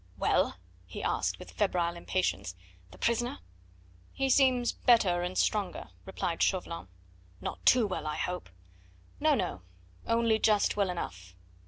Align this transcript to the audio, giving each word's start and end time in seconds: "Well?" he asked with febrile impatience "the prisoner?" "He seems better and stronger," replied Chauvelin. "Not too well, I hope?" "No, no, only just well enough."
"Well?" 0.17 0.55
he 0.87 1.03
asked 1.03 1.37
with 1.37 1.51
febrile 1.51 1.95
impatience 1.95 2.55
"the 2.89 2.97
prisoner?" 2.97 3.37
"He 4.11 4.31
seems 4.31 4.71
better 4.71 5.21
and 5.21 5.37
stronger," 5.37 5.89
replied 6.05 6.41
Chauvelin. 6.41 6.87
"Not 7.39 7.63
too 7.67 7.85
well, 7.85 8.07
I 8.07 8.15
hope?" 8.15 8.49
"No, 9.19 9.35
no, 9.35 9.61
only 10.07 10.39
just 10.39 10.75
well 10.75 10.89
enough." 10.89 11.35